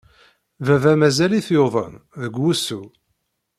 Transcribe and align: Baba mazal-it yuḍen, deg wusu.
Baba 0.65 0.93
mazal-it 0.99 1.47
yuḍen, 1.55 1.93
deg 2.21 2.33
wusu. 2.41 2.81